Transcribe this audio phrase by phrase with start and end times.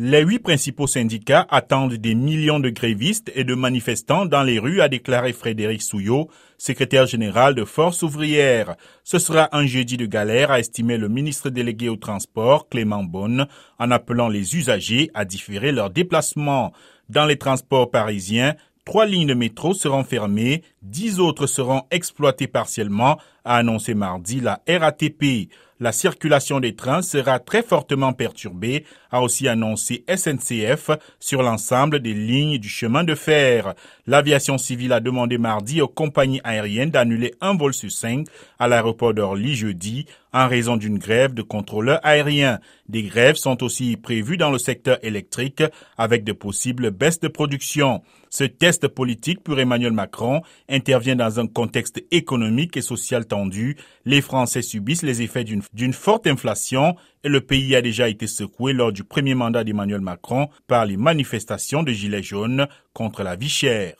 [0.00, 4.80] Les huit principaux syndicats attendent des millions de grévistes et de manifestants dans les rues,
[4.80, 8.76] a déclaré Frédéric Souillot, secrétaire général de Force ouvrière.
[9.02, 13.48] Ce sera un jeudi de galère, a estimé le ministre délégué au transport, Clément Bonne,
[13.80, 16.72] en appelant les usagers à différer leurs déplacements.
[17.08, 18.54] Dans les transports parisiens,
[18.88, 24.62] Trois lignes de métro seront fermées, dix autres seront exploitées partiellement, a annoncé mardi la
[24.66, 25.50] RATP.
[25.80, 30.90] La circulation des trains sera très fortement perturbée, a aussi annoncé SNCF
[31.20, 33.74] sur l'ensemble des lignes du chemin de fer.
[34.06, 38.26] L'aviation civile a demandé mardi aux compagnies aériennes d'annuler un vol sur cinq
[38.58, 42.58] à l'aéroport d'Orly jeudi en raison d'une grève de contrôleurs aériens.
[42.88, 45.62] Des grèves sont aussi prévues dans le secteur électrique
[45.96, 48.02] avec de possibles baisses de production.
[48.30, 53.76] Ce test politique pour Emmanuel Macron intervient dans un contexte économique et social tendu.
[54.04, 58.72] Les Français subissent les effets d'une forte inflation et le pays a déjà été secoué
[58.72, 63.48] lors du premier mandat d'Emmanuel Macron par les manifestations de Gilets jaunes contre la vie
[63.48, 63.94] chère.